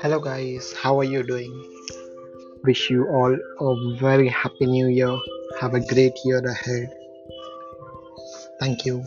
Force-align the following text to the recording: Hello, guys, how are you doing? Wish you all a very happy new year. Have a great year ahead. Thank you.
Hello, 0.00 0.20
guys, 0.22 0.72
how 0.72 1.00
are 1.00 1.04
you 1.04 1.24
doing? 1.24 1.64
Wish 2.62 2.88
you 2.90 3.08
all 3.08 3.34
a 3.34 3.96
very 3.98 4.28
happy 4.28 4.66
new 4.66 4.86
year. 4.86 5.18
Have 5.60 5.74
a 5.74 5.80
great 5.80 6.12
year 6.24 6.38
ahead. 6.38 6.94
Thank 8.60 8.86
you. 8.86 9.04